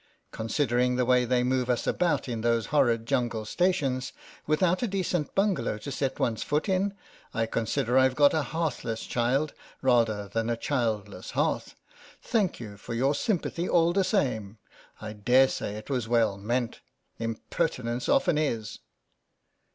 Considering 0.31 0.95
the 0.95 1.05
way 1.05 1.25
they 1.25 1.43
move 1.43 1.69
us 1.69 1.85
about 1.85 2.27
in 2.27 2.41
those 2.41 2.65
horrid 2.73 3.05
jungle 3.05 3.45
stations, 3.45 4.13
without 4.47 4.81
a 4.81 4.87
decent 4.87 5.35
bungalow 5.35 5.77
to 5.77 5.91
set 5.91 6.19
one's 6.19 6.41
foot 6.41 6.67
in, 6.67 6.95
I 7.35 7.45
consider 7.45 7.99
I've 7.99 8.15
got 8.15 8.33
a 8.33 8.41
hearthless 8.41 9.05
child, 9.05 9.53
rather 9.79 10.27
than 10.27 10.49
a 10.49 10.57
childless 10.57 11.29
hearth. 11.37 11.75
Thank 12.19 12.59
you 12.59 12.77
for 12.77 12.95
your 12.95 13.13
sympathy 13.13 13.69
all 13.69 13.93
the 13.93 14.03
same. 14.03 14.57
I 14.99 15.13
dare 15.13 15.47
say 15.47 15.75
it 15.75 15.87
was 15.91 16.07
well 16.07 16.35
meant. 16.35 16.79
Impertinence 17.19 18.09
often 18.09 18.39
is. 18.39 18.79